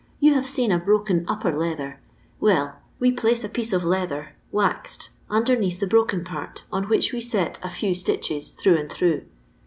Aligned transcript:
Tou 0.19 0.33
have 0.33 0.47
seen 0.47 0.71
a 0.71 0.79
broken 0.79 1.23
upper 1.27 1.55
leather; 1.55 1.99
well, 2.39 2.77
we 2.97 3.11
place 3.11 3.43
a 3.43 3.49
pieee 3.49 3.71
of 3.71 3.83
leatker, 3.83 4.29
waxed, 4.51 5.11
underneath 5.29 5.79
the 5.79 5.85
broken 5.85 6.23
part, 6.23 6.63
on 6.71 6.85
which 6.85 7.13
wo 7.13 7.19
set 7.19 7.59
a 7.61 7.69
few 7.69 7.93
stitches 7.93 8.49
through 8.49 8.77
and 8.79 8.91
through. 8.91 9.21